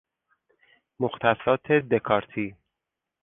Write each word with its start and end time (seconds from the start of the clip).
مختصات 0.99 1.63
دکارتی 1.71 2.55